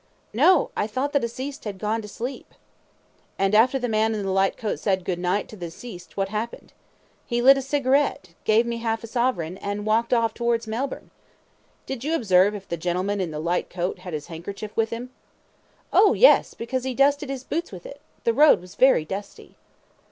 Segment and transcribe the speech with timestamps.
[0.33, 0.37] A.
[0.37, 2.47] No; I thought the deceased had gone to sleep.
[2.49, 2.57] Q.
[3.37, 6.29] And after the man in the light coat said "good night" to the deceased, what
[6.29, 6.71] happened?
[6.73, 6.73] A.
[7.27, 11.11] He lit a cigarette, gave me a half sovereign, and walked off towards Melbourne.
[11.11, 11.11] Q.
[11.95, 15.11] Did you observe if the gentleman in the light coat had his handkerchief with him?
[15.93, 15.97] A.
[15.97, 18.01] Oh, yes; because he dusted his boots with it.
[18.23, 19.55] The road was very dusty.